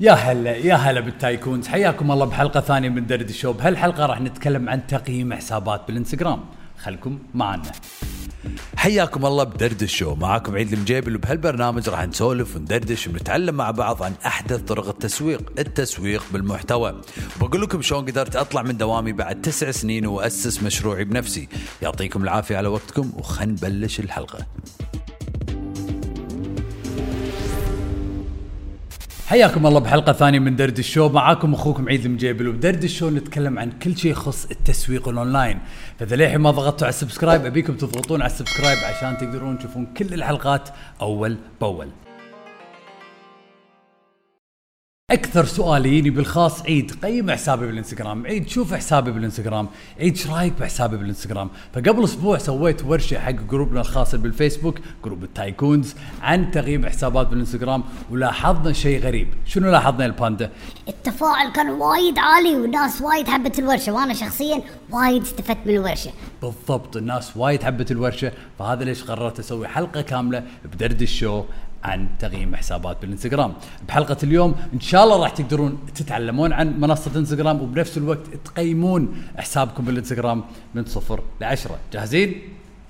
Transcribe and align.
يا 0.00 0.12
هلا 0.12 0.56
يا 0.56 0.74
هلا 0.74 1.00
بال 1.00 1.15
Tycoons 1.15 1.68
حياكم 1.68 2.10
الله 2.10 2.24
بحلقة 2.24 2.60
ثانية 2.60 2.88
من 2.88 3.06
دردش 3.06 3.30
شو 3.30 3.52
بهالحلقه 3.52 4.06
راح 4.06 4.20
نتكلم 4.20 4.68
عن 4.68 4.86
تقييم 4.86 5.34
حسابات 5.34 5.82
بالإنستغرام. 5.86 6.44
خلكم 6.78 7.18
معنا. 7.34 7.72
حياكم 8.76 9.26
الله 9.26 9.44
بدردش 9.44 9.82
شو 9.82 10.14
معاكم 10.14 10.54
عيد 10.54 10.72
المجيبل 10.72 11.16
وبهالبرنامج 11.16 11.88
راح 11.88 12.06
نسولف 12.06 12.56
وندردش 12.56 13.08
ونتعلم 13.08 13.54
مع 13.54 13.70
بعض 13.70 14.02
عن 14.02 14.12
أحدث 14.26 14.60
طرق 14.60 14.88
التسويق 14.88 15.52
التسويق 15.58 16.22
بالمحتوى. 16.32 17.00
بقول 17.40 17.62
لكم 17.62 17.82
شلون 17.82 18.06
قدرت 18.06 18.36
أطلع 18.36 18.62
من 18.62 18.76
دوامي 18.76 19.12
بعد 19.12 19.40
تسع 19.40 19.70
سنين 19.70 20.06
وأسس 20.06 20.62
مشروعي 20.62 21.04
بنفسي. 21.04 21.48
يعطيكم 21.82 22.22
العافية 22.22 22.56
على 22.56 22.68
وقتكم 22.68 23.12
وخل 23.16 23.48
نبلش 23.48 24.00
الحلقة. 24.00 24.46
حياكم 29.28 29.66
الله 29.66 29.80
بحلقة 29.80 30.12
ثانية 30.12 30.38
من 30.38 30.56
دردش 30.56 30.78
شو. 30.78 31.08
معاكم 31.08 31.54
أخوكم 31.54 31.88
عيد 31.88 32.04
المجيبل 32.04 32.48
وبدردش 32.48 32.84
شو 32.84 33.10
نتكلم 33.10 33.58
عن 33.58 33.70
كل 33.70 33.96
شيء 33.96 34.10
يخص 34.10 34.46
التسويق 34.50 35.08
الأونلاين. 35.08 35.58
فإذا 35.98 36.16
للحين 36.16 36.40
ما 36.40 36.50
ضغطتوا 36.50 36.86
على 36.86 36.94
ال 36.94 36.99
subscribe 36.99 37.46
أبيكم 37.46 37.74
تضغطون 37.76 38.22
على 38.22 38.30
ال 38.30 38.35
subscribe 38.35 38.78
عشان 38.78 39.18
تقدرون 39.18 39.58
تشوفون 39.58 39.86
كل 39.86 40.14
الحلقات 40.14 40.68
أول 41.00 41.36
بأول. 41.60 41.88
أكثر 45.10 45.44
سؤال 45.44 45.86
يجيني 45.86 46.10
بالخاص 46.10 46.62
عيد 46.62 46.92
قيم 47.04 47.30
حسابي 47.30 47.66
بالإنستغرام. 47.66 48.26
عيد 48.26 48.48
شوف 48.48 48.74
حسابي 48.74 49.10
بالإنستغرام. 49.10 49.68
عيد 50.00 50.12
إيش 50.12 50.26
رأيك 50.26 50.52
بحسابي 50.60 50.96
بالإنستغرام؟ 50.96 51.50
فقبل 51.74 52.04
أسبوع 52.04 52.38
سويت 52.38 52.84
ورشة 52.84 53.18
حق 53.18 53.30
group 53.30 53.72
نا 53.72 53.80
الخاص 53.80 54.14
بالفيسبوك 54.14 54.78
group 55.04 55.24
ال 55.24 55.33
Tycoons 55.33 55.94
عن 56.22 56.50
تقييم 56.50 56.86
حسابات 56.86 57.26
بالإنستغرام 57.26 57.84
ولاحظنا 58.10 58.72
شيء 58.72 59.00
غريب. 59.00 59.28
شنو 59.46 59.70
لاحظنا 59.70 60.06
الباندا؟ 60.06 60.50
التفاعل 60.88 61.52
كان 61.52 61.70
وايد 61.70 62.18
عالي 62.18 62.56
والناس 62.56 63.02
وايد 63.02 63.28
حبت 63.28 63.58
الورشة 63.58 63.92
وأنا 63.92 64.14
شخصيا 64.14 64.62
وايد 64.90 65.22
استفدت 65.22 65.66
من 65.66 65.74
الورشة. 65.74 66.10
بالضبط 66.42 66.96
الناس 66.96 67.36
وايد 67.36 67.62
حبت 67.62 67.90
الورشة. 67.90 68.32
فهذا 68.58 68.84
ليش 68.84 69.02
قررت 69.02 69.38
أسوي 69.38 69.68
حلقة 69.68 70.00
كاملة 70.00 70.42
بدردش 70.64 71.02
شو. 71.02 71.44
عن 71.84 72.08
تقييم 72.18 72.56
حسابات 72.56 72.96
بالانستغرام. 73.02 73.54
بحلقة 73.88 74.16
اليوم 74.22 74.54
إن 74.74 74.80
شاء 74.80 75.04
الله 75.04 75.22
راح 75.22 75.30
تقدرون 75.30 75.78
تتعلمون 75.94 76.52
عن 76.52 76.80
منصة 76.80 77.10
انستغرام 77.16 77.62
وبنفس 77.62 77.98
الوقت 77.98 78.26
تقيمون 78.44 79.22
حسابكم 79.36 79.84
بالانستغرام 79.84 80.44
من 80.74 80.84
صفر 80.84 81.22
لعشرة. 81.40 81.78
جاهزين؟ 81.92 82.42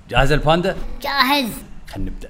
جاهز 0.09 0.31
الباندا؟ 0.31 0.75
جاهز. 1.01 1.51
خلينا 1.87 2.11
نبدأ. 2.11 2.29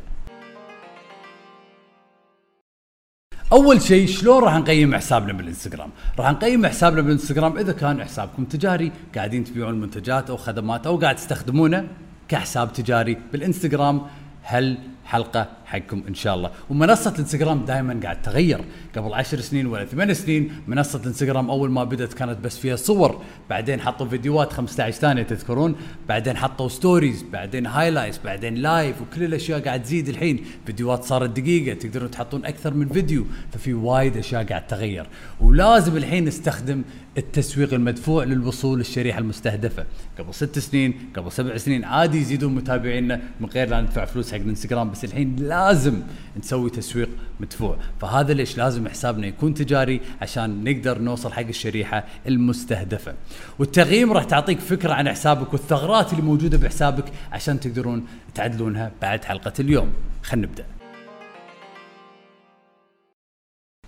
أول 3.52 3.82
شيء 3.82 4.08
شلون 4.08 4.44
راح 4.44 4.56
نقيم 4.56 4.96
حسابنا 4.96 5.34
بالانستغرام؟ 5.34 5.90
راح 6.20 6.32
نقيم 6.32 6.66
حسابنا 6.66 7.02
بالانستغرام 7.02 7.58
إذا 7.58 7.72
كان 7.72 8.04
حسابكم 8.04 8.46
تجاري 8.46 8.92
قاعدين 9.16 9.44
تبيعون 9.44 9.80
منتجات 9.80 10.30
أو 10.30 10.38
خدمات 10.38 10.88
أو 10.88 10.98
قاعد 10.98 11.16
تستخدمونه 11.16 11.88
كحساب 12.28 12.74
تجاري 12.74 13.18
بالانستغرام. 13.32 14.02
هل 14.44 14.78
حلقة 15.10 15.50
حقكم 15.66 16.04
إن 16.08 16.14
شاء 16.14 16.36
الله. 16.36 16.52
ومنصة 16.70 17.12
الانستغرام 17.12 17.66
دائما 17.66 18.00
قاعد 18.04 18.22
تغير. 18.22 18.62
قبل 18.96 19.14
عشر 19.14 19.40
سنين 19.40 19.68
ولا 19.68 19.86
ثمان 19.86 20.14
سنين 20.14 20.52
منصة 20.68 21.00
الانستغرام 21.00 21.50
أول 21.50 21.72
ما 21.72 21.84
بدأت 21.84 22.14
كانت 22.14 22.40
بس 22.40 22.58
فيها 22.58 22.76
صور. 22.76 23.22
بعدين 23.50 23.82
حطوا 23.82 24.08
فيديوهات 24.08 24.54
15 24.54 24.96
ثانية 24.96 25.24
تذكرون. 25.24 25.76
بعدين 26.10 26.38
حطوا 26.38 26.68
stories 26.67 27.25
بعدين 27.34 27.66
highlights 27.66 28.20
بعدين 28.26 28.56
live 28.56 29.02
وكل 29.02 29.24
الأشياء 29.24 29.60
قاعد 29.60 29.84
تزيد 29.84 30.10
الحين. 30.10 30.46
فيديوهات 30.66 31.04
صارت 31.04 31.40
دقيقة 31.40 31.74
تقدرون 31.74 32.12
تحطون 32.12 32.46
أكثر 32.46 32.74
من 32.74 32.88
فيديو. 32.90 33.26
ففي 33.52 33.74
وايد 33.74 34.18
أشياء 34.18 34.44
قاعد 34.44 34.68
تغير. 34.68 35.08
ولازم 35.42 35.98
الحين 35.98 36.26
نستخدم 36.26 36.82
التسويق 37.18 37.74
المدفوع 37.74 38.24
للوصول 38.24 38.78
للشريحة 38.78 39.20
المستهدفة. 39.20 39.86
قبل 40.20 40.34
ست 40.34 40.60
سنين 40.60 40.94
قبل 41.16 41.32
سبع 41.32 41.58
سنين 41.58 41.84
عادي 41.84 42.18
يزيدون 42.18 42.56
متابعينا 42.56 43.22
من 43.40 43.50
غير 43.50 43.69
لا 43.69 43.81
ندفع 43.81 44.06
فلوس 44.06 44.31
حق 44.31 44.38
الانستغرام. 44.38 44.99
الحين 45.04 45.36
لازم 45.36 46.02
نسوي 46.40 46.70
تسويق 46.70 47.10
مدفوع. 47.40 47.78
فهذا 48.02 48.34
ليش 48.34 48.58
لازم 48.58 48.88
حسابنا 48.88 49.28
يكون 49.28 49.54
تجاري 49.54 50.02
عشان 50.22 50.64
نقدر 50.64 51.00
نوصل 51.00 51.34
حق 51.34 51.48
الشريحة 51.48 52.06
المستهدفة. 52.28 53.14
والتقييم 53.60 54.14
راح 54.14 54.24
تعطيك 54.24 54.60
فكرة 54.60 54.94
عن 54.94 55.10
حسابك 55.10 55.54
والثغرات 55.54 56.12
اللي 56.12 56.24
موجودة 56.24 56.58
بحسابك 56.58 57.06
عشان 57.32 57.60
تقدرون 57.60 58.06
تعدلونها 58.36 58.92
بعد 59.02 59.24
حلقة 59.24 59.54
اليوم. 59.60 59.90
خلينا 60.24 60.48
نبدأ. 60.48 60.78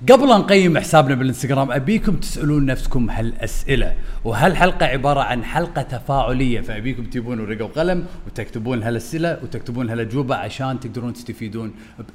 قبل 0.09 0.27
نقيم 0.27 0.77
حسابنا 0.77 1.15
بالإنستغرام 1.15 1.71
أبيكم 1.71 2.15
تسألون 2.15 2.65
نفسكم 2.65 3.09
هالأسئلة 3.09 3.95
وهالحلقة 4.23 4.85
عبارة 4.85 5.19
عن 5.19 5.43
حلقة 5.43 5.81
تفاعلية 5.81 6.61
فأبيكم 6.61 7.03
تجيبون 7.03 7.39
ورقة 7.39 7.65
وقلم 7.65 8.05
وتكتبون 8.27 8.83
هالأسئلة 8.83 9.39
وتكتبون 9.43 9.89
هالأجوبة 9.89 10.35
عشان 10.35 10.79
تقدرون 10.79 11.13
تستفيدون 11.13 11.73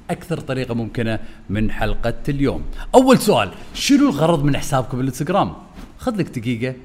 بأكثر 0.09 0.39
طريقة 0.39 0.73
ممكنة 0.75 1.19
من 1.49 1.71
حلقة 1.71 2.13
اليوم. 2.29 2.63
أول 2.95 3.17
سؤال 3.17 3.51
شنو 3.73 4.09
الغرض 4.09 4.43
من 4.43 4.57
حسابكم 4.57 4.97
بالإنستغرام؟ 4.97 5.53
خذ 5.97 6.15
لك 6.15 6.39
دقيقة 6.39 6.75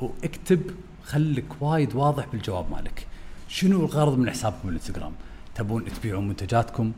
واكتب 0.00 0.60
خليك 1.04 1.62
وايد 1.62 1.94
واضح 1.94 2.26
بالجواب 2.32 2.70
مالك. 2.70 3.06
شنو 3.48 3.80
الغرض 3.80 4.18
من 4.18 4.30
حسابكم 4.30 4.58
بالإنستغرام؟ 4.64 5.12
تبون 5.54 5.84
تبيعون 5.84 6.28
منتجاتكم؟ 6.28 6.92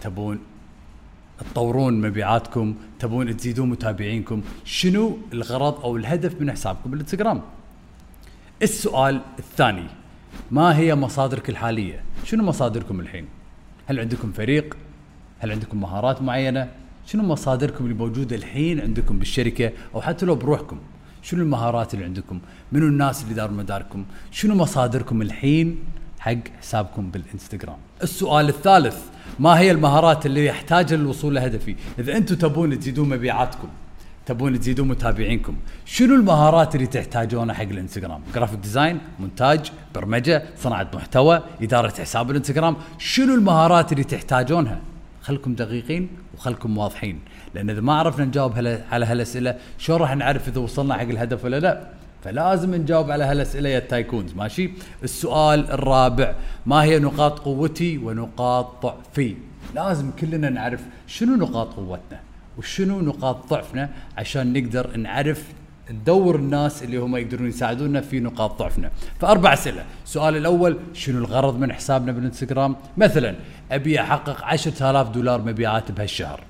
تبون 0.00 0.38
تطورون 1.38 2.00
مبيعاتكم 2.00 2.74
تبون 2.98 3.36
تزيدون 3.36 3.68
متابعينكم. 3.70 4.42
شنو 4.64 5.18
الغرض 5.32 5.80
أو 5.84 5.96
الهدف 5.96 6.40
من 6.40 6.50
حسابكم 6.52 6.90
بالإنستغرام؟ 6.90 7.42
السؤال 8.62 9.20
الثاني 9.38 9.86
ما 10.50 10.78
هي 10.78 10.94
مصادرك 10.94 11.50
الحالية؟ 11.50 12.00
شنو 12.24 12.44
مصادركم 12.44 13.00
الحين؟ 13.00 13.26
هل 13.86 14.00
عندكم 14.00 14.32
فريق؟ 14.32 14.76
هل 15.38 15.52
عندكم 15.52 15.80
مهارات 15.80 16.22
معينة؟ 16.22 16.68
شنو 17.06 17.22
مصادركم 17.22 17.84
اللي 17.84 17.94
موجودة 17.94 18.36
الحين 18.36 18.80
عندكم 18.80 19.18
بالشركة 19.18 19.72
أو 19.94 20.00
حتى 20.00 20.26
لو 20.26 20.34
بروحكم؟ 20.34 20.78
شنو 21.22 21.42
المهارات 21.42 21.94
اللي 21.94 22.04
عندكم؟ 22.04 22.40
منو 22.72 22.86
الناس 22.86 23.22
اللي 23.22 23.34
داروا 23.34 23.56
مداركم؟ 23.56 24.04
شنو 24.30 24.54
مصادركم 24.54 25.22
الحين 25.22 25.78
حق 26.24 26.44
حسابكم 26.60 27.10
بالإنستغرام. 27.10 27.76
السؤال 28.02 28.48
الثالث 28.48 28.98
ما 29.38 29.58
هي 29.58 29.70
المهارات 29.70 30.26
اللي 30.26 30.46
يحتاجها 30.46 30.96
للوصول 30.96 31.34
لهدفي؟ 31.34 31.76
إذا 31.98 32.16
أنتم 32.16 32.34
تبون 32.34 32.78
تزيدون 32.78 33.08
مبيعاتكم 33.08 33.68
تبون 34.26 34.60
تزيدون 34.60 34.88
متابعينكم 34.88 35.56
شنو 35.84 36.14
المهارات 36.14 36.74
اللي 36.74 36.86
تحتاجونها 36.86 37.54
حق 37.54 37.62
الإنستغرام؟ 37.62 38.20
graphic 38.34 38.58
design 38.58 38.98
مونتاج 39.20 39.72
برمجة 39.94 40.42
صناعة 40.56 40.90
محتوى 40.94 41.42
إدارة 41.62 42.00
حساب 42.00 42.30
الإنستغرام 42.30 42.76
شنو 42.98 43.34
المهارات 43.34 43.92
اللي 43.92 44.04
تحتاجونها؟ 44.04 44.80
خلكم 45.22 45.54
دقيقين 45.54 46.08
وخلكم 46.34 46.78
واضحين 46.78 47.20
لأن 47.54 47.70
إذا 47.70 47.80
ما 47.80 47.94
عرفنا 47.94 48.24
نجاوب 48.24 48.52
على 48.92 49.04
هالأسئلة 49.06 49.56
شلون 49.78 50.00
راح 50.00 50.16
نعرف 50.16 50.48
إذا 50.48 50.60
وصلنا 50.60 50.94
حق 50.94 51.02
الهدف 51.02 51.44
ولا 51.44 51.60
لا؟ 51.60 51.88
فلازم 52.24 52.74
نجاوب 52.74 53.10
على 53.10 53.24
هالأسئلة 53.24 53.68
يا 53.68 53.78
التايكونز 53.78 54.34
ماشي؟ 54.34 54.70
السؤال 55.02 55.70
الرابع 55.70 56.34
ما 56.66 56.82
هي 56.82 56.98
نقاط 56.98 57.38
قوتي 57.38 57.98
ونقاط 57.98 58.82
ضعفي؟ 58.82 59.36
لازم 59.74 60.10
كلنا 60.10 60.50
نعرف 60.50 60.80
شنو 61.06 61.36
نقاط 61.36 61.74
قوتنا 61.74 62.20
وشنو 62.58 63.00
نقاط 63.00 63.50
ضعفنا 63.50 63.90
عشان 64.18 64.52
نقدر 64.52 64.96
نعرف 64.96 65.44
ندور 65.90 66.36
الناس 66.36 66.82
اللي 66.82 66.96
هم 66.96 67.16
يقدرون 67.16 67.48
يساعدونا 67.48 68.00
في 68.00 68.20
نقاط 68.20 68.58
ضعفنا. 68.58 68.90
فأربع 69.20 69.52
أسئلة. 69.52 69.84
السؤال 70.04 70.36
الأول 70.36 70.78
شنو 70.92 71.18
الغرض 71.18 71.58
من 71.58 71.72
حسابنا 71.72 72.12
بالإنستغرام؟ 72.12 72.76
مثلا 72.96 73.34
أبي 73.72 74.00
أحقق 74.00 74.44
10000 74.44 75.08
دولار 75.08 75.42
مبيعات 75.42 75.92
بهالشهر. 75.92 76.40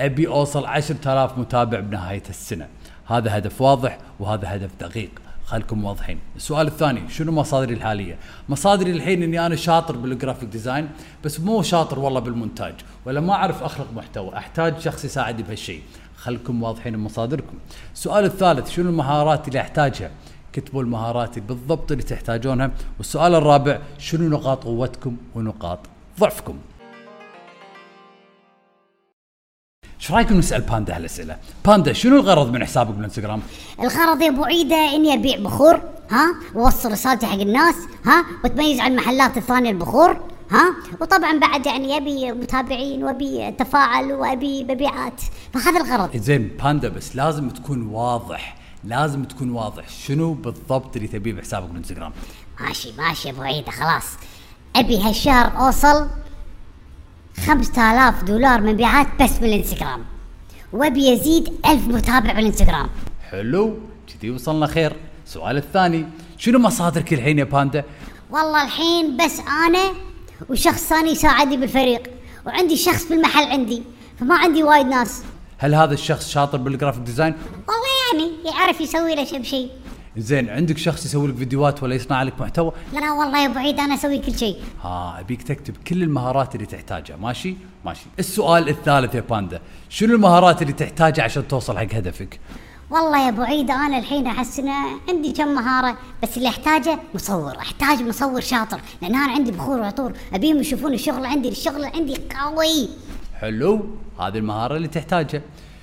أبي 0.00 0.26
أوصل 0.28 0.66
10000 0.66 1.38
متابع 1.38 1.80
بنهاية 1.80 2.22
السنة. 2.28 2.66
هذا 3.10 3.38
هدف 3.38 3.60
واضح 3.60 3.98
وهذا 4.20 4.54
هدف 4.54 4.70
دقيق. 4.80 5.10
خلكم 5.44 5.84
واضحين. 5.84 6.18
السؤال 6.36 6.66
الثاني 6.66 7.08
شنو 7.08 7.32
مصادري 7.32 7.74
الحالية؟ 7.74 8.18
مصادري 8.48 8.90
الحين 8.90 9.22
إني 9.22 9.46
أنا 9.46 9.56
شاطر 9.56 9.96
بال 9.96 10.08
graphic 10.08 10.48
design 10.48 10.88
بس 11.24 11.40
مو 11.40 11.62
شاطر 11.62 11.98
والله 11.98 12.20
بالمونتاج 12.20 12.74
ولا 13.06 13.20
ما 13.20 13.32
أعرف 13.32 13.62
أخلق 13.62 13.86
محتوى. 13.96 14.36
أحتاج 14.36 14.78
شخص 14.78 15.04
يساعدني 15.04 15.42
بهالشيء. 15.42 15.82
خلكم 16.16 16.62
واضحين 16.62 16.96
بمصادركم 16.96 17.58
السؤال 17.94 18.24
الثالث 18.24 18.70
شنو 18.70 18.90
المهارات 18.90 19.48
اللي 19.48 19.60
أحتاجها؟ 19.60 20.10
كتبوا 20.52 20.82
المهارات 20.82 21.38
بالضبط 21.38 21.92
اللي 21.92 22.04
تحتاجونها. 22.04 22.70
والسؤال 22.98 23.34
الرابع 23.34 23.78
شنو 23.98 24.28
نقاط 24.28 24.64
قوتكم 24.64 25.16
ونقاط 25.34 25.78
ضعفكم؟ 26.20 26.58
إيش 30.00 30.10
رايكم 30.10 30.38
نسأل 30.38 30.60
باندا 30.60 30.96
هالأسئلة؟ 30.96 31.36
باندا 31.66 31.92
شنو 31.92 32.16
الغرض 32.16 32.52
من 32.52 32.64
حسابك 32.64 32.94
بالانستغرام؟ 32.94 33.42
الغرض 33.80 34.22
يا 34.22 34.28
أبو 34.28 34.44
عيدة 34.44 34.76
إني 34.76 35.14
أبيع 35.14 35.38
بخور 35.38 35.80
ها؟ 36.10 36.34
وأوصل 36.54 36.92
رسالتي 36.92 37.26
حق 37.26 37.40
الناس 37.40 37.74
ها؟ 38.04 38.24
وتميز 38.44 38.80
عن 38.80 38.90
المحلات 38.92 39.36
الثانية 39.36 39.70
البخور 39.70 40.20
ها؟ 40.50 40.74
وطبعا 41.00 41.38
بعد 41.38 41.66
يعني 41.66 41.96
أبي 41.96 42.32
متابعين 42.32 43.04
وأبي 43.04 43.54
تفاعل 43.58 44.12
وأبي 44.12 44.64
مبيعات. 44.64 45.20
فهذا 45.54 45.80
الغرض. 45.80 46.16
زين 46.16 46.56
باندا 46.62 46.88
بس 46.88 47.16
لازم 47.16 47.48
تكون 47.50 47.86
واضح 47.86 48.56
لازم 48.84 49.24
تكون 49.24 49.50
واضح 49.50 49.88
شنو 49.88 50.32
بالضبط 50.32 50.96
اللي 50.96 51.08
تبيه 51.08 51.32
بحسابك 51.32 51.68
بالانستغرام. 51.68 52.12
ماشي 52.60 52.92
ماشي 52.98 53.28
يا 53.28 53.32
أبو 53.32 53.42
عيدة 53.42 53.70
خلاص. 53.70 54.04
أبي 54.76 55.00
هالشهر 55.02 55.66
أوصل 55.66 56.06
5000 57.46 58.24
دولار 58.24 58.60
مبيعات 58.60 59.06
بس 59.20 59.38
بالانستغرام. 59.38 60.04
وابي 60.72 61.08
يزيد 61.08 61.48
1000 61.66 61.88
متابع 61.88 62.32
بالانستغرام. 62.32 62.88
حلو 63.30 63.78
كذي 64.06 64.30
وصلنا 64.30 64.66
خير. 64.66 64.96
السؤال 65.26 65.56
الثاني 65.56 66.06
شنو 66.38 66.58
مصادرك 66.58 67.12
الحين 67.12 67.38
يا 67.38 67.44
باندا؟ 67.44 67.84
والله 68.30 68.64
الحين 68.64 69.16
بس 69.16 69.40
أنا 69.66 69.92
وشخص 70.48 70.88
ثاني 70.88 71.10
يساعدني 71.10 71.56
بالفريق 71.56 72.02
وعندي 72.46 72.76
شخص 72.76 73.08
بالمحل 73.08 73.44
عندي 73.44 73.82
فما 74.20 74.34
عندي 74.34 74.62
وايد 74.62 74.86
ناس. 74.86 75.22
هل 75.58 75.74
هذا 75.74 75.94
الشخص 75.94 76.28
شاطر 76.30 76.58
بال 76.58 76.68
graphic 76.68 77.02
design؟ 77.02 77.34
والله 77.68 77.90
يعني 78.12 78.32
يعرف 78.44 78.80
يسوي 78.80 79.14
له 79.14 79.24
شيء 79.24 79.38
بشيء 79.38 79.70
زين 80.16 80.48
عندك 80.48 80.78
شخص 80.78 81.04
يسوي 81.04 81.28
لك 81.28 81.36
فيديوهات 81.36 81.82
ولا 81.82 81.94
يصنع 81.94 82.22
لك 82.22 82.40
محتوى؟ 82.40 82.72
لا 82.92 83.12
والله 83.12 83.42
يا 83.42 83.46
ابو 83.46 83.58
عيد 83.58 83.80
أنا 83.80 83.94
أسوي 83.94 84.18
كل 84.18 84.38
شيء. 84.38 84.56
ها 84.82 85.20
أبيك 85.20 85.42
تكتب 85.42 85.76
كل 85.86 86.02
المهارات 86.02 86.54
اللي 86.54 86.66
تحتاجها. 86.66 87.16
ماشي؟ 87.16 87.56
ماشي. 87.84 88.06
السؤال 88.18 88.68
الثالث 88.68 89.14
يا 89.14 89.20
باندا 89.20 89.60
شنو 89.88 90.14
المهارات 90.14 90.62
اللي 90.62 90.72
تحتاجها 90.72 91.24
عشان 91.24 91.48
توصل 91.48 91.78
حق 91.78 91.94
هدفك؟ 91.94 92.40
والله 92.90 93.24
يا 93.24 93.28
ابو 93.28 93.42
عيد 93.42 93.70
أنا 93.70 93.98
الحين 93.98 94.26
أحس 94.26 94.58
إن 94.58 94.68
عندي 95.08 95.32
كم 95.32 95.48
مهارة 95.48 95.98
بس 96.22 96.36
اللي 96.36 96.48
أحتاجه 96.48 96.98
مصور 97.14 97.58
أحتاج 97.58 98.02
مصور 98.02 98.40
شاطر 98.40 98.80
لأن 99.02 99.14
أنا 99.14 99.32
عندي 99.32 99.50
بخور 99.50 99.80
وعطور 99.80 100.12
أبيهم 100.34 100.56
يشوفون 100.60 100.94
الشغل 100.94 101.26
عندي 101.26 101.48
الشغل 101.48 101.84
عندي 101.84 102.14
قوي. 102.14 102.88
حلو. 103.40 103.86
هذه 104.20 104.38
المهارة 104.38 104.76
اللي 104.76 104.88
تحتاجها. 104.88 105.42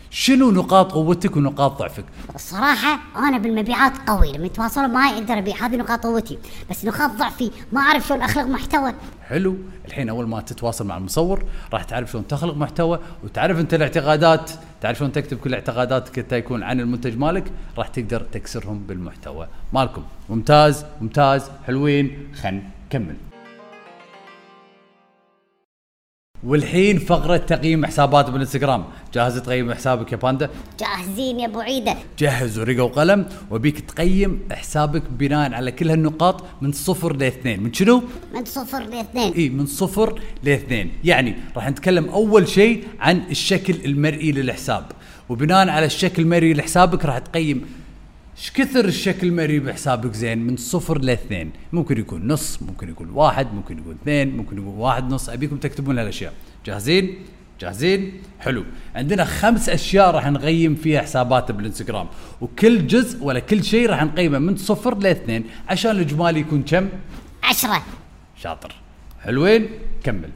شنو 0.09 0.51
نقاط 0.51 0.91
قوتك 0.91 1.37
ونقاط 1.37 1.79
ضعفك؟ 1.79 2.05
الصراحة 2.35 2.99
أنا 3.15 3.37
بالمبيعات 3.37 3.93
قوي 4.07 4.31
لما 4.31 4.45
يتواصلون 4.45 4.89
معي 4.89 5.13
أقدر 5.13 5.37
أبيع 5.37 5.65
هذه 5.65 5.75
نقاط 5.75 6.03
قوتي. 6.03 6.37
بس 6.69 6.85
نقاط 6.85 7.11
ضعفي 7.11 7.51
ما 7.71 7.81
أعرف 7.81 8.07
شلون 8.07 8.21
أخلق 8.21 8.43
محتوى. 8.43 8.93
حلو. 9.27 9.57
الحين 9.85 10.09
أول 10.09 10.27
ما 10.27 10.41
تتواصل 10.41 10.87
مع 10.87 10.97
المصور 10.97 11.43
راح 11.73 11.83
تعرف 11.83 12.11
شلون 12.11 12.27
تخلق 12.27 12.55
محتوى 12.55 12.99
وتعرف 13.23 13.59
أنت 13.59 13.73
الاعتقادات. 13.73 14.51
تعرف 14.81 14.97
شلون 14.97 15.11
تكتب 15.11 15.37
كل 15.37 15.53
اعتقاداتك 15.53 16.19
حتى 16.19 16.37
يكون 16.37 16.63
عن 16.63 16.79
المنتج 16.79 17.17
مالك 17.17 17.51
راح 17.77 17.87
تقدر 17.87 18.21
تكسرهم 18.21 18.83
بالمحتوى 18.87 19.47
مالكم. 19.73 20.03
ممتاز 20.29 20.85
ممتاز 21.01 21.51
حلوين. 21.65 22.27
خل 22.41 22.61
نكمل. 22.87 23.15
والحين 26.43 26.99
فقرة 26.99 27.37
تقييم 27.37 27.85
حسابات 27.85 28.29
بالانستغرام. 28.29 28.83
جاهز 29.13 29.37
تقيم 29.37 29.73
حسابك 29.73 30.11
يا 30.11 30.17
باندا؟ 30.17 30.49
جاهزين 30.79 31.39
يا 31.39 31.45
أبو 31.45 31.59
عيدة. 31.59 31.95
جهز 32.19 32.59
ورقة 32.59 32.83
وقلم 32.83 33.25
وبيك 33.51 33.79
تقيم 33.79 34.39
حسابك 34.51 35.03
بناء 35.09 35.53
على 35.53 35.71
كل 35.71 35.89
هالنقاط 35.89 36.43
من 36.61 36.71
صفر 36.71 37.15
لاثنين 37.15 37.63
من 37.63 37.73
شنو؟ 37.73 38.03
من 38.33 38.45
صفر 38.45 38.83
لاثنين 38.83 39.33
إي 39.33 39.49
من 39.49 39.65
صفر 39.65 40.21
لاثنين 40.43 40.91
يعني 41.03 41.35
راح 41.55 41.69
نتكلم 41.69 42.09
أول 42.09 42.47
شيء 42.47 42.83
عن 42.99 43.21
الشكل 43.29 43.75
المرئي 43.85 44.31
للحساب. 44.31 44.85
وبناء 45.29 45.69
على 45.69 45.85
الشكل 45.85 46.21
المرئي 46.21 46.53
لحسابك 46.53 47.05
راح 47.05 47.17
تقيم 47.17 47.65
إيش 48.37 48.51
كثر 48.51 48.85
الشكل 48.85 49.27
المرئي 49.27 49.59
بحسابك 49.59 50.13
زين 50.13 50.37
من 50.37 50.57
صفر 50.57 50.97
لاثنين 50.97 51.51
ممكن 51.73 51.97
يكون 51.97 52.27
نص 52.27 52.61
ممكن 52.61 52.89
يكون 52.89 53.09
واحد 53.09 53.53
ممكن 53.53 53.77
يكون 53.77 53.97
اثنين 54.01 54.37
ممكن 54.37 54.57
يكون 54.57 54.73
واحد 54.77 55.11
نص. 55.11 55.29
أبيكم 55.29 55.57
تكتبون 55.57 55.99
هالاشياء 55.99 56.33
جاهزين؟ 56.65 57.15
جاهزين؟ 57.61 58.13
حلو. 58.39 58.63
عندنا 58.95 59.25
خمس 59.25 59.69
أشياء 59.69 60.11
راح 60.11 60.27
نقيم 60.27 60.75
فيها 60.75 61.01
حسابات 61.01 61.51
بالإنستغرام. 61.51 62.07
وكل 62.41 62.87
جزء 62.87 63.23
ولا 63.23 63.39
كل 63.39 63.63
شيء 63.63 63.89
راح 63.89 64.03
نقيمه 64.03 64.39
من 64.39 64.55
صفر 64.55 64.97
لاثنين 64.97 65.43
عشان 65.69 65.91
الاجمالي 65.91 66.39
يكون 66.39 66.63
كم؟ 66.63 66.89
عشرة. 67.43 67.83
شاطر. 68.43 68.75
حلوين؟ 69.23 69.67
كمل. 70.03 70.29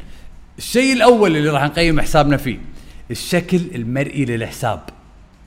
الشيء 0.57 0.93
الأول 0.93 1.37
اللي 1.37 1.49
راح 1.49 1.63
نقيم 1.63 2.01
حسابنا 2.01 2.37
فيه 2.37 2.59
الشكل 3.11 3.61
المرئي 3.75 4.25
للحساب. 4.25 4.81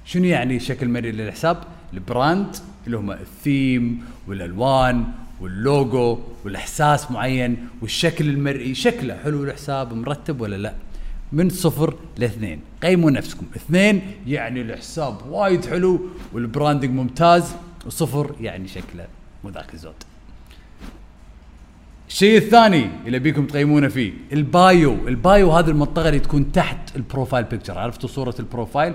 شنو 0.04 0.24
يعني 0.24 0.56
الشكل 0.56 0.86
المرئي 0.86 1.12
للحساب؟ 1.12 1.73
ال 1.94 2.05
brand 2.05 2.56
اللي 2.86 2.96
هم 2.96 3.10
الثيم 3.10 4.04
والألوان 4.28 5.04
واللوجو 5.40 6.18
والإحساس 6.44 7.10
معين 7.10 7.68
والشكل 7.82 8.28
المرئي 8.28 8.74
شكله 8.74 9.16
حلو 9.24 9.44
الحساب 9.44 9.94
مرتب 9.94 10.40
ولا 10.40 10.56
لا؟ 10.56 10.74
من 11.32 11.50
صفر 11.50 11.94
لاثنين. 12.18 12.60
قيموا 12.82 13.10
نفسكم. 13.10 13.46
اثنين 13.56 14.02
يعني 14.26 14.60
الحساب 14.60 15.16
وايد 15.30 15.64
حلو 15.64 16.00
وال 16.32 16.44
branding 16.44 16.90
ممتاز 16.90 17.54
وصفر 17.86 18.34
يعني 18.40 18.68
شكله 18.68 19.06
مو 19.44 19.50
ذاك 19.50 19.74
الزود. 19.74 19.94
الشيء 22.08 22.36
الثاني 22.36 22.90
اللي 23.06 23.18
بيكم 23.18 23.46
تقيمونه 23.46 23.88
فيه 23.88 24.12
ال 24.32 24.47
bio. 24.47 25.08
ال 25.08 25.19
bio 25.19 25.52
هذه 25.52 25.70
المنطقة 25.70 26.08
اللي 26.08 26.20
تكون 26.20 26.52
تحت 26.52 26.96
ال 26.96 27.02
profile 27.02 27.44
picture 27.44 27.78
عرفتوا 27.78 28.08
صورة 28.08 28.34
ال 28.38 28.44
profile؟ 28.44 28.94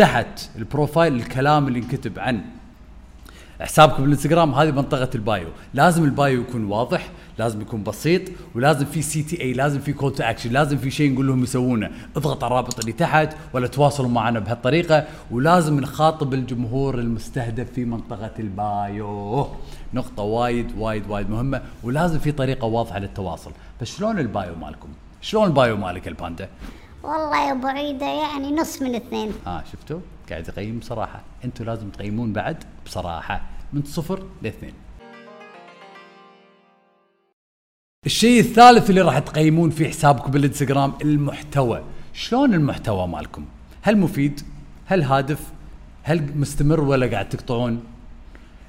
تحت 0.00 0.48
ال 0.56 0.63
profile 0.63 1.14
الكلام 1.14 1.68
اللي 1.68 1.78
انكتب 1.78 2.18
عن 2.18 2.40
حسابك 3.60 4.00
بالانستغرام 4.00 4.54
هذه 4.54 4.70
منطقة 4.70 5.08
ال 5.14 5.21
bio. 5.21 5.48
لازم 5.74 6.04
ال 6.04 6.13
bio 6.13 6.40
يكون 6.40 6.64
واضح 6.64 7.10
لازم 7.38 7.60
يكون 7.60 7.82
بسيط 7.82 8.22
ولازم 8.54 8.86
في 8.86 9.02
CTA 9.02 9.52
لازم 9.52 9.80
في 9.80 9.92
call 9.92 10.14
to 10.14 10.22
action 10.22 10.50
لازم 10.50 10.78
في 10.78 10.90
شيء 10.90 11.12
نقول 11.12 11.26
لهم 11.26 11.42
يسوونه. 11.42 11.90
اضغط 12.16 12.44
على 12.44 12.50
الرابط 12.50 12.78
اللي 12.78 12.92
تحت 12.92 13.36
ولا 13.52 13.66
تواصلوا 13.66 14.08
معنا 14.08 14.38
بهالطريقة 14.38 15.04
ولازم 15.30 15.80
نخاطب 15.80 16.34
الجمهور 16.34 16.98
المستهدف 16.98 17.72
في 17.72 17.84
منطقة 17.84 18.32
ال 18.38 18.60
bio. 18.60 19.48
نقطة 19.94 20.22
وايد 20.22 20.72
وايد 20.78 21.10
وايد 21.10 21.30
مهمة 21.30 21.62
ولازم 21.82 22.18
في 22.18 22.32
طريقة 22.32 22.66
واضحة 22.66 22.98
للتواصل. 22.98 23.50
بس 23.80 23.96
شلون 23.96 24.18
ال 24.18 24.27
bio 24.27 24.54
مالكم؟ 24.54 24.88
شلون 25.20 25.46
البايو 25.46 25.76
مالك 25.76 26.08
الباندا؟ 26.08 26.48
والله 27.02 27.46
يا 27.46 27.52
أبو 27.52 27.66
عيدة 27.66 28.06
يعني 28.06 28.52
نص 28.52 28.82
من 28.82 28.94
اثنين. 28.94 29.32
آه 29.46 29.64
شفتوا؟ 29.72 30.00
قاعد 30.30 30.48
يقيم 30.48 30.78
بصراحة. 30.78 31.20
أنتم 31.44 31.64
لازم 31.64 31.90
تقيمون 31.90 32.32
بعد 32.32 32.64
بصراحة 32.86 33.42
من 33.72 33.82
صفر 33.82 34.26
لاثنين. 34.42 34.74
الشيء 38.06 38.40
الثالث 38.40 38.90
اللي 38.90 39.00
راح 39.00 39.18
تقيمون 39.18 39.70
فيه 39.70 39.88
حسابكم 39.88 40.30
بالإنستغرام 40.30 40.94
المحتوى. 41.02 41.82
شلون 42.12 42.54
المحتوى 42.54 43.08
مالكم؟ 43.08 43.44
هل 43.82 43.98
مفيد؟ 43.98 44.40
هل 44.86 45.02
هادف؟ 45.02 45.52
هل 46.02 46.38
مستمر 46.38 46.80
ولا 46.80 47.06
قاعد 47.06 47.28
تقطعون؟ 47.28 47.84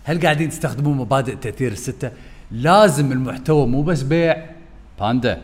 هل 0.03 0.21
قاعدين 0.21 0.49
تستخدمون 0.49 0.97
مبادئ 0.97 1.35
تأثير 1.35 1.71
الستة؟ 1.71 2.11
لازم 2.51 3.11
المحتوى 3.11 3.67
مو 3.67 3.81
بس 3.83 4.01
بيع. 4.01 4.45
باندا 4.99 5.41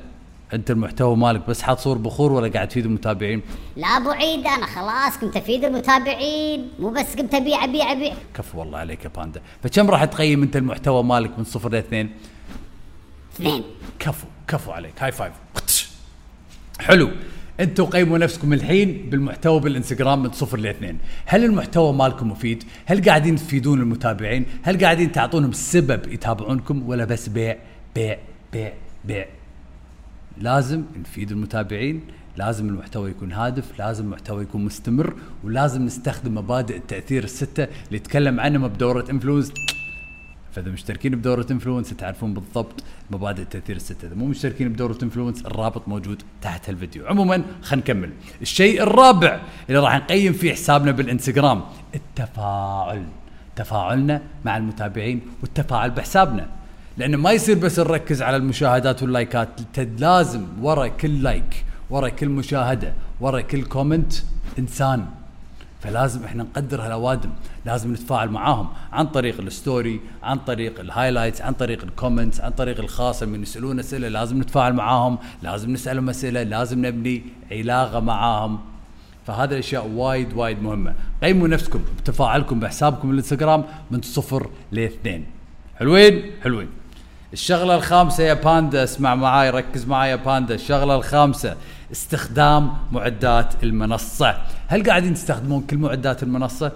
انت 0.54 0.72
المحتوى 0.72 1.16
مالك 1.16 1.50
بس 1.50 1.62
حاط 1.62 1.80
صور 1.80 1.98
بخور 1.98 2.32
ولا 2.32 2.48
قاعد 2.48 2.68
تفيد 2.68 2.86
المتابعين؟ 2.86 3.42
لا 3.76 3.88
أبو 3.88 4.10
عيد 4.10 4.56
أنا 4.56 4.66
خلاص 4.66 5.18
كنت 5.18 5.38
أفيد 5.38 5.66
المتابعين. 5.66 6.70
مو 6.80 6.90
بس 6.90 7.16
كنت 7.16 7.34
أبيع 7.34 7.64
أبيع 7.64 7.92
أبيع. 7.92 8.14
كفو 8.34 8.60
والله 8.60 8.78
عليك 8.78 9.04
يا 9.04 9.10
باندا. 9.10 9.42
فكم 9.64 9.90
راح 9.90 10.06
تقيم 10.06 10.44
أنت 10.44 10.56
المحتوى 10.56 11.04
مالك 11.04 11.40
من 11.40 11.44
صفر 11.44 11.72
لاثنين 11.72 12.12
اثنين؟ 13.36 13.64
كفو 14.00 14.28
كفو 14.48 14.72
عليك. 14.72 15.04
high 15.04 15.12
five. 15.12 15.34
حلو. 16.80 17.10
أنتوا 17.60 17.86
قيموا 17.86 18.18
نفسكم 18.18 18.54
الحين 18.54 19.10
بالمحتوى 19.10 19.60
بالإنستغرام 19.60 20.24
من 20.24 20.32
صفر 20.32 20.58
لاثنين 20.58 20.98
هل 21.26 21.46
المحتوى 21.46 21.94
مالكم 21.94 22.32
مفيد؟ 22.32 22.64
هل 22.86 23.06
قاعدين 23.06 23.36
تفيدون 23.36 23.82
المتابعين؟ 23.82 24.46
هل 24.64 24.84
قاعدين 24.84 25.12
تعطونهم 25.12 25.52
سبب 25.52 26.14
يتابعونكم 26.14 26.90
ولا 26.90 27.06
بس 27.06 27.30
بيع 27.30 27.58
بيع 27.96 28.18
بيع 28.54 28.74
بيع؟ 29.06 29.26
لازم 30.42 30.84
نفيد 31.00 31.32
المتابعين 31.32 32.02
لازم 32.38 32.70
المحتوى 32.70 33.10
يكون 33.10 33.32
هادف 33.32 33.80
لازم 33.80 34.06
المحتوى 34.06 34.44
يكون 34.44 34.66
مستمر 34.66 35.14
ولازم 35.44 35.86
نستخدم 35.86 36.36
مبادئ 36.38 36.78
التأثير 36.78 37.24
الستة 37.24 37.68
اللي 37.88 38.00
تكلم 38.00 38.40
عنهم 38.40 38.68
بدورة 38.68 39.06
Influence. 39.12 39.52
فإذا 40.52 40.72
مشتركين 40.72 41.16
بدورة 41.16 41.46
Influence 41.52 41.90
تعرفون 41.90 42.34
بالضبط 42.34 42.84
مبادئ 43.12 43.42
التأثير 43.42 43.76
الستة. 43.76 44.08
إذا 44.08 44.16
مو 44.16 44.26
مشتركين 44.26 44.74
بدورة 44.74 44.98
Influence 45.04 45.46
الرابط 45.46 45.88
موجود 45.88 46.24
تحت 46.42 46.70
هالفيديو 46.70 47.08
عموما 47.08 47.44
خلينا 47.62 47.84
نكمل. 47.84 48.10
الشيء 48.42 48.84
الرابع 48.84 49.42
اللي 49.70 49.80
راح 49.80 49.96
نقيم 49.96 50.34
فيه 50.34 50.54
حسابنا 50.54 50.92
بالإنستغرام 50.92 51.62
التفاعل. 51.96 53.06
تفاعلنا 53.56 54.22
مع 54.46 54.58
المتابعين 54.58 55.22
والتفاعل 55.42 55.92
بحسابنا. 55.92 56.57
لأن 56.98 57.16
ما 57.16 57.32
يصير 57.32 57.58
بس 57.58 57.80
نركز 57.80 58.22
على 58.22 58.38
المشاهدات 58.38 59.04
واللايكات. 59.04 59.50
لازم 60.00 60.46
ورا 60.62 60.88
كل 60.88 61.24
like 61.24 61.66
ورا 61.90 62.10
كل 62.10 62.30
مشاهدة 62.30 62.94
ورا 63.22 63.42
كل 63.42 63.64
comment 63.64 64.14
إنسان. 64.60 65.06
فلازم 65.82 66.24
إحنا 66.24 66.44
نقدر 66.44 66.82
هالأوادم 66.82 67.30
لازم 67.66 67.94
نتفاعل 67.94 68.30
معاهم 68.30 68.68
عن 68.92 69.08
طريق 69.08 69.42
ال 69.42 69.51
story 69.51 70.00
عن 70.24 70.38
طريق 70.38 70.80
ال 70.80 70.85
highlights 70.85 71.42
عن 71.42 71.54
طريق 71.54 71.84
ال 71.84 71.90
comments 71.90 72.42
عن 72.42 72.52
طريق 72.52 72.80
الخاصة 72.80 73.26
من 73.26 73.42
يسألون 73.42 73.80
أسئلة 73.80 74.08
لازم 74.08 74.40
نتفاعل 74.42 74.74
معاهم 74.74 75.18
لازم 75.44 75.72
نسألهم 75.74 76.10
أسئلة 76.10 76.44
لازم 76.44 76.86
نبني 76.86 77.24
علاقة 77.52 78.00
معاهم. 78.00 78.60
فهذه 79.28 79.52
الأشياء 79.52 79.88
وايد 79.88 80.34
وايد 80.34 80.64
مهمة. 80.64 80.94
قيموا 81.24 81.48
نفسكم 81.48 81.80
بتفاعلكم 82.02 82.60
بحسابكم 82.60 83.12
الإنستغرام 83.12 83.64
من 83.92 84.02
صفر 84.02 84.50
لإثنين. 84.72 85.26
حلوين؟ 85.80 86.32
حلوين. 86.44 86.68
الشغلة 87.34 87.76
الخامسة 87.76 88.24
يا 88.24 88.34
باندا 88.34 88.84
اسمع 88.84 89.16
معاي 89.16 89.50
ركز 89.50 89.86
معاي 89.86 90.10
يا 90.10 90.16
باندا. 90.16 90.56
الشغلة 90.56 90.96
الخامسة 90.96 91.56
استخدام 91.92 92.74
معدات 92.92 93.64
المنصة. 93.64 94.38
هل 94.68 94.84
قاعدين 94.84 95.14
تستخدمون 95.14 95.62
كل 95.62 95.78
معدات 95.78 96.24
المنصة؟ 96.24 96.72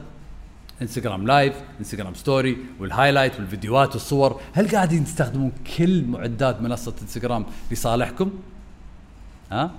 انستغرام 0.81 1.27
live 1.27 1.53
انستغرام 1.79 2.13
story 2.13 2.57
وال 2.79 2.89
highlight 2.89 3.35
والفيديوهات 3.35 3.91
والصور. 3.91 4.41
هل 4.53 4.71
قاعدين 4.71 5.05
تستخدمون 5.05 5.51
كل 5.77 6.03
معدات 6.03 6.61
منصة 6.61 6.93
انستغرام 7.01 7.45
لصالحكم؟ 7.71 8.31
ها؟ 9.51 9.71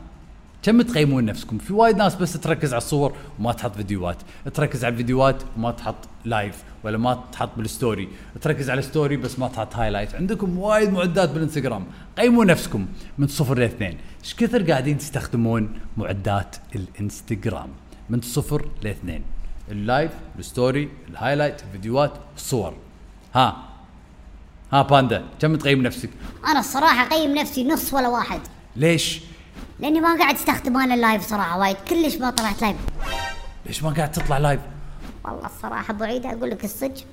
كم 0.63 0.83
تقيمون 0.83 1.25
نفسكم؟ 1.25 1.59
في 1.59 1.73
وايد 1.73 1.97
ناس 1.97 2.15
بس 2.15 2.33
تركز 2.33 2.73
على 2.73 2.79
الصور 2.79 3.13
وما 3.39 3.53
تحط 3.53 3.77
فيديوهات. 3.77 4.17
تركز 4.55 4.85
على 4.85 4.93
الفيديوهات 4.93 5.43
وما 5.57 5.71
تحط 5.71 5.97
live 6.25 6.63
ولا 6.85 6.99
ما 6.99 7.25
تحط 7.33 7.51
بال 7.57 7.72
story 7.72 8.09
تركز 8.41 8.71
على 8.71 8.79
ال 8.79 8.85
story 8.85 9.17
بس 9.17 9.39
ما 9.39 9.49
تحط 9.49 9.77
highlight 9.77 10.15
عندكم 10.15 10.59
وايد 10.59 10.93
معدات 10.93 11.31
بالانستغرام 11.31 11.87
قيموا 12.19 12.45
نفسكم 12.45 12.87
من 13.19 13.27
صفر 13.27 13.59
لاثنين 13.59 13.99
إيش 14.25 14.35
كثر 14.35 14.71
قاعدين 14.71 14.99
تستخدمون 14.99 15.81
معدات 15.97 16.57
الانستغرام 16.75 17.69
من 18.11 18.21
صفر 18.21 18.69
لاثنين 18.83 19.23
ال 19.71 19.79
live 19.79 20.11
ال 20.39 20.47
story 20.47 20.89
ال 21.11 21.16
highlight 21.16 21.63
الفيديوهات 21.63 22.13
الصور 22.37 22.75
ها. 23.35 23.69
ها 24.73 24.83
باندا 24.83 25.25
كم 25.41 25.57
تقيم 25.57 25.83
نفسك؟ 25.83 26.11
أنا 26.47 26.61
الصراحة 26.61 27.07
أقيم 27.07 27.39
نفسي 27.39 27.65
نص 27.65 27.95
ولا 27.95 28.09
واحد. 28.09 28.41
ليش؟ 28.77 29.21
لأني 29.81 30.01
ما 30.01 30.19
قاعد 30.19 30.35
أستخدم 30.35 30.77
أنا 30.77 30.95
ال 30.95 31.00
live 31.00 31.23
صراحة 31.23 31.59
وايد 31.59 31.77
كلش 31.89 32.17
ما 32.17 32.31
طلعت 32.31 32.63
لايف 32.63 32.77
ليش 33.67 33.83
ما 33.83 33.91
قاعد 33.91 34.13
تطلع 34.13 34.39
لايف 34.39 34.61
والله 35.25 35.47
الصراحة 35.47 35.95
ابو 35.95 36.05
عيد 36.05 36.27
أقول 36.27 36.51
لك 36.51 36.65
الصدق. 36.65 37.05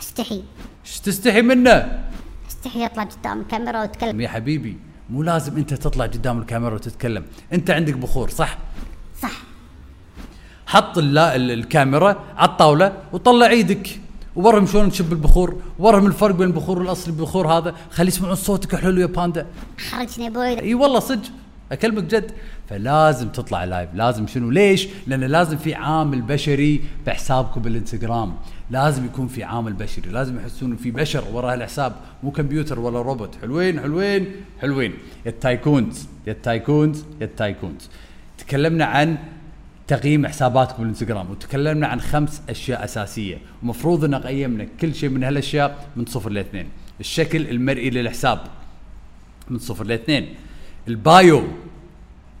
أستحي. 0.00 0.42
إيش 0.86 1.00
تستحي 1.00 1.42
منه؟ 1.42 2.02
أستحي 2.50 2.86
أطلع 2.86 3.02
قدام 3.04 3.40
الكاميرا 3.40 3.80
وأتكلم. 3.80 4.20
يا 4.20 4.28
حبيبي 4.28 4.78
مو 5.10 5.22
لازم 5.22 5.56
أنت 5.56 5.74
تطلع 5.74 6.04
قدام 6.04 6.38
الكاميرا 6.38 6.74
وتتكلم. 6.74 7.24
أنت 7.52 7.70
عندك 7.70 7.94
بخور 7.94 8.30
صح؟ 8.30 8.58
صح. 9.22 9.32
حط 10.66 10.98
الكاميرا 10.98 12.24
على 12.36 12.48
الطاولة 12.48 12.96
وطلع 13.12 13.46
إيدك 13.46 14.00
وورهم 14.36 14.66
شلون 14.66 14.90
تشب 14.90 15.12
البخور 15.12 15.62
ورهم 15.78 16.06
الفرق 16.06 16.34
بين 16.34 16.46
البخور 16.46 16.82
الاصلي 16.82 17.12
بالبخور 17.12 17.48
هذا. 17.48 17.74
خلي 17.90 18.08
يسمعون 18.08 18.34
صوتك 18.34 18.76
حلو 18.76 19.00
يا 19.00 19.06
باندا. 19.06 19.46
حرجني 19.90 20.26
ابو 20.26 20.40
عيد 20.40 20.58
إي 20.58 20.74
والله 20.74 21.00
صدق. 21.00 21.30
أكلمك 21.72 22.04
جد؟ 22.04 22.32
فلازم 22.68 23.28
تطلع 23.28 23.64
live 23.64 23.94
لازم 23.94 24.26
شنو؟ 24.26 24.50
ليش؟ 24.50 24.88
لأن 25.06 25.24
لازم 25.24 25.56
في 25.56 25.74
عامل 25.74 26.22
بشري 26.22 26.80
بحسابكم 27.06 27.62
بالإنستغرام. 27.62 28.36
لازم 28.70 29.04
يكون 29.04 29.28
في 29.28 29.44
عامل 29.44 29.72
بشري 29.72 30.10
لازم 30.10 30.36
يحسون 30.36 30.76
في 30.76 30.90
بشر 30.90 31.24
وراء 31.32 31.54
الحساب 31.54 31.92
مو 32.22 32.30
كمبيوتر 32.30 32.80
ولا 32.80 33.02
روبوت. 33.02 33.36
حلوين 33.42 33.80
حلوين 33.80 34.26
حلوين. 34.60 34.92
يا 35.26 35.30
ال 35.30 35.40
tycoons 35.40 36.06
يا 36.26 36.32
ال 36.32 36.41
tycoons 36.41 37.04
يا 37.20 37.26
ال 37.26 37.34
tycoons 37.34 37.88
تكلمنا 38.38 38.84
عن 38.84 39.18
تقييم 39.86 40.26
حساباتكم 40.26 40.78
بالإنستغرام 40.78 41.30
وتكلمنا 41.30 41.86
عن 41.86 42.00
خمس 42.00 42.42
أشياء 42.48 42.84
أساسية. 42.84 43.38
ومفروض 43.62 44.04
إن 44.04 44.14
قيمنا 44.14 44.66
كل 44.80 44.94
شيء 44.94 45.08
من 45.08 45.24
هالأشياء 45.24 45.88
من 45.96 46.06
صفر 46.06 46.30
لإثنين. 46.30 46.68
الشكل 47.00 47.48
المرئي 47.48 47.90
للحساب 47.90 48.38
من 49.50 49.58
صفر 49.58 49.84
لإثنين. 49.84 50.28
البايو 50.88 51.42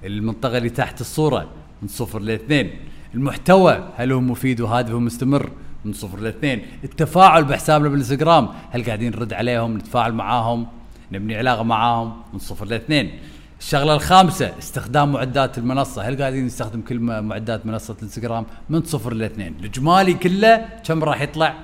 المنطقة 0.04 0.58
اللي 0.58 0.70
تحت 0.70 1.00
الصورة 1.00 1.48
من 1.82 1.88
صفر 1.88 2.18
لاثنين 2.18 2.70
المحتوى 3.14 3.88
هل 3.96 4.12
هو 4.12 4.20
مفيد 4.20 4.60
وهادف 4.60 4.94
ومستمر 4.94 5.50
من 5.84 5.92
صفر 5.92 6.18
لاثنين 6.18 6.66
التفاعل 6.84 7.44
بحسابنا 7.44 7.88
بالإنستغرام 7.88 8.48
هل 8.70 8.84
قاعدين 8.84 9.12
نرد 9.12 9.32
عليهم 9.32 9.76
نتفاعل 9.76 10.12
معاهم 10.12 10.66
نبني 11.12 11.36
علاقة 11.36 11.62
معاهم 11.62 12.22
من 12.32 12.38
صفر 12.38 12.66
لاثنين 12.66 13.18
الشغلة 13.60 13.94
الخامسة 13.94 14.58
استخدام 14.58 15.12
معدات 15.12 15.58
المنصة 15.58 16.02
هل 16.02 16.18
قاعدين 16.18 16.46
نستخدم 16.46 16.80
كل 16.80 16.98
معدات 16.98 17.66
منصة 17.66 17.94
الإنستغرام 17.98 18.46
من 18.68 18.82
صفر 18.82 19.14
لاثنين 19.14 19.54
الإجمالي 19.60 20.14
كله 20.14 20.68
كم 20.84 21.04
راح 21.04 21.20
يطلع؟ 21.20 21.54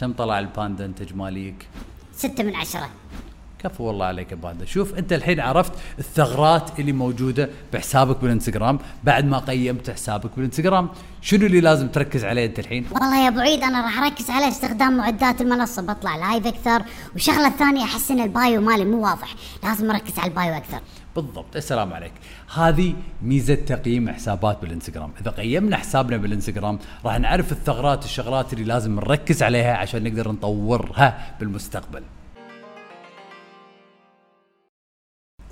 كم 0.00 0.12
طلع 0.12 0.38
الباندا 0.38 0.84
انت 0.84 1.00
اجماليك 1.00 1.68
ستة 2.12 2.44
من 2.44 2.56
عشرة. 2.56 2.90
كفو 3.64 3.84
والله 3.84 4.06
عليك 4.06 4.30
يا 4.32 4.36
باندا 4.36 4.64
شوف 4.64 4.94
أنت 4.94 5.12
الحين 5.12 5.40
عرفت 5.40 5.72
الثغرات 5.98 6.80
اللي 6.80 6.92
موجودة 6.92 7.48
بحسابك 7.72 8.20
بالإنستغرام 8.20 8.78
بعد 9.04 9.24
ما 9.24 9.38
قيمت 9.38 9.90
حسابك 9.90 10.30
بالإنستغرام. 10.36 10.88
شنو 11.20 11.46
اللي 11.46 11.60
لازم 11.60 11.88
تركز 11.88 12.24
عليه 12.24 12.46
أنت 12.46 12.58
الحين؟ 12.58 12.86
والله 12.92 13.24
يا 13.24 13.28
أبو 13.28 13.40
عيد 13.40 13.62
أنا 13.62 13.80
راح 13.80 13.98
أركز 14.02 14.30
على 14.30 14.48
استخدام 14.48 14.96
معدات 14.96 15.40
المنصه 15.40 15.82
بطلع 15.82 16.16
لايف 16.16 16.46
أكثر. 16.46 16.82
والشغله 17.12 17.46
الثانية 17.46 17.84
أحس 17.84 18.10
إن 18.10 18.20
ال 18.20 18.30
bio 18.30 18.60
مالي 18.60 18.84
مو 18.84 19.04
واضح. 19.04 19.34
لازم 19.62 19.90
أركز 19.90 20.18
على 20.18 20.30
ال 20.30 20.36
bio 20.36 20.54
أكثر. 20.54 20.80
بالضبط. 21.16 21.56
السلام 21.56 21.92
عليك. 21.92 22.12
هذه 22.54 22.94
ميزة 23.22 23.54
تقييم 23.54 24.10
حسابات 24.10 24.58
بالإنستغرام. 24.62 25.12
إذا 25.20 25.30
قيمنا 25.30 25.76
حسابنا 25.76 26.16
بالإنستغرام 26.16 26.78
راح 27.04 27.18
نعرف 27.18 27.52
الثغرات 27.52 28.04
الشغلات 28.04 28.52
اللي 28.52 28.64
لازم 28.64 28.96
نركز 28.96 29.42
عليها 29.42 29.76
عشان 29.76 30.04
نقدر 30.04 30.32
نطورها 30.32 31.34
بالمستقبل. 31.40 32.02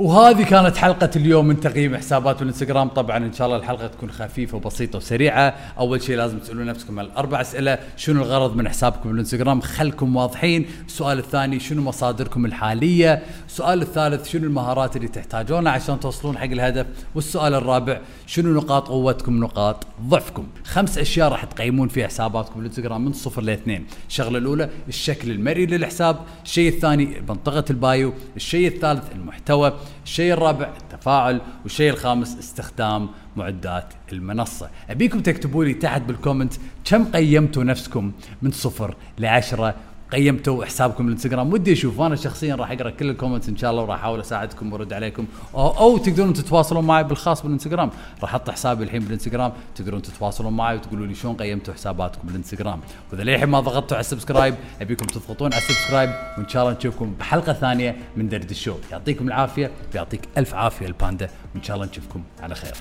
وهذه 0.03 0.43
كانت 0.43 0.77
حلقة 0.77 1.11
اليوم 1.17 1.47
من 1.47 1.61
تقييم 1.61 1.97
حسابات 1.97 2.39
بالانستغرام 2.39 2.89
طبعا 2.89 3.17
إن 3.17 3.33
شاء 3.33 3.47
الله 3.47 3.59
الحلقة 3.59 3.87
تكون 3.87 4.11
خفيفة 4.11 4.57
وبسيطة 4.57 4.97
وسريعة. 4.97 5.55
أول 5.79 6.03
شيء 6.03 6.17
لازم 6.17 6.39
تسألون 6.39 6.67
نفسكم 6.67 7.01
الأربع 7.01 7.41
أسئلة. 7.41 7.79
شنو 7.97 8.23
الغرض 8.23 8.57
من 8.57 8.69
حسابكم 8.69 9.11
بالانستغرام 9.11 9.61
خلكم 9.61 10.17
واضحين. 10.17 10.67
السؤال 10.87 11.19
الثاني 11.19 11.61
شنو 11.61 11.83
مصادركم 11.83 12.45
الحالية؟ 12.45 13.23
السؤال 13.49 13.83
الثالث 13.83 14.29
شنو 14.29 14.45
المهارات 14.45 14.97
اللي 14.97 15.09
تحتاجونها 15.09 15.73
عشان 15.73 16.01
توصلون 16.01 16.39
حق 16.39 16.45
الهدف؟ 16.45 16.87
والسؤال 17.15 17.55
الرابع 17.55 18.01
شنو 18.33 18.53
نقاط 18.55 18.89
قوتكم 18.89 19.41
نقاط 19.41 19.87
ضعفكم؟ 20.03 20.47
خمس 20.65 20.99
أشياء 20.99 21.29
راح 21.29 21.45
تقيمون 21.45 21.89
فيها 21.89 22.07
حساباتكم 22.07 22.55
بالانستغرام 22.55 23.05
من 23.05 23.13
صفر 23.13 23.43
لاثنين 23.43 23.87
الشغلة 24.09 24.39
الأولى 24.39 24.71
الشكل 24.89 25.31
المرئي 25.31 25.67
للحساب 25.67 26.17
الشيء 26.45 26.69
الثاني 26.69 27.21
منطقة 27.29 27.65
البايو 27.71 28.13
الشيء 28.37 28.69
الثالث 28.69 29.13
المحتوى 29.13 29.73
الشيء 30.05 30.33
الرابع 30.33 30.73
التفاعل 30.83 31.41
والشيء 31.63 31.91
الخامس 31.91 32.39
استخدام 32.39 33.09
معدات 33.37 33.95
المنصة. 34.13 34.71
أبيكم 34.91 35.21
تكتبوا 35.21 35.65
لي 35.65 35.75
تحت 35.75 36.03
بال 36.03 36.14
comment 36.14 36.55
كم 36.85 37.05
قيمتوا 37.05 37.65
نفسكم 37.65 38.13
من 38.43 38.51
صفر 38.51 38.95
لعشرة 39.19 39.75
قيمتوا 40.13 40.65
حسابكم 40.65 41.07
الانستغرام. 41.07 41.53
ودي 41.53 41.73
أشوف 41.73 42.01
أنا 42.01 42.17
شخصيا 42.17 42.55
راح 42.55 42.71
أقرأ 42.71 42.91
كل 42.91 43.11
ال 43.11 43.15
comments 43.15 43.49
إن 43.49 43.57
شاء 43.57 43.71
الله 43.71 43.83
وراح 43.83 43.99
أحاول 43.99 44.21
أساعدكم 44.21 44.73
وأرد 44.73 44.93
عليكم. 44.93 45.27
أو, 45.55 45.69
أو 45.69 45.99
تقدرون 45.99 46.33
تتواصلون 46.33 46.85
معي 46.85 47.05
بالخاص 47.05 47.43
بالانستغرام. 47.43 47.91
راح 48.23 48.31
أحط 48.35 48.51
حسابي 48.51 48.85
الحين 48.85 49.01
بالانستغرام. 49.03 49.53
تقدرون 49.75 50.03
تتواصلون 50.03 50.53
معي 50.53 50.77
وتقولوا 50.77 51.07
لي 51.07 51.15
شلون 51.15 51.37
قيمتوا 51.37 51.75
حساباتكم 51.75 52.29
بالانستغرام. 52.29 52.81
وإذا 53.13 53.25
للحين 53.25 53.49
ما 53.49 53.61
ضغطتوا 53.61 53.97
على 53.97 54.01
ال 54.01 54.06
subscribe 54.06 54.55
أبيكم 54.81 55.07
تضغطون 55.07 55.53
على 55.53 55.63
ال 55.63 55.68
subscribe 55.68 56.11
وإن 56.39 56.49
شاء 56.49 56.63
الله 56.63 56.77
نشوفكم 56.79 57.15
بحلقة 57.21 57.53
ثانية 57.53 57.97
من 58.17 58.29
دردش 58.29 58.51
شو. 58.51 58.75
يعطيكم 58.93 59.29
العافية 59.29 59.71
ويعطيك 59.95 60.21
ألف 60.39 60.55
عافية 60.55 60.87
الباندا 60.87 61.31
وإن 61.55 61.63
شاء 61.63 61.77
الله 61.77 61.87
نشوفكم 61.87 62.23
على 62.43 62.55
خير. 62.55 62.75